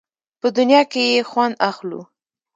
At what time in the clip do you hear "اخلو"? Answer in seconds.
1.69-2.01